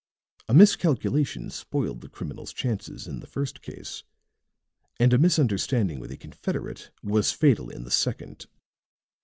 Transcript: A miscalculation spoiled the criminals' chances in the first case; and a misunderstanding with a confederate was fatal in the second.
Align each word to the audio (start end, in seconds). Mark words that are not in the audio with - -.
A 0.49 0.55
miscalculation 0.55 1.51
spoiled 1.51 2.01
the 2.01 2.09
criminals' 2.09 2.53
chances 2.53 3.05
in 3.05 3.19
the 3.19 3.27
first 3.27 3.61
case; 3.61 4.01
and 4.99 5.13
a 5.13 5.19
misunderstanding 5.19 5.99
with 5.99 6.09
a 6.09 6.17
confederate 6.17 6.89
was 7.03 7.31
fatal 7.31 7.69
in 7.69 7.83
the 7.83 7.91
second. 7.91 8.47